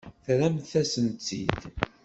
Terramt-asen-tt-id. 0.25 1.55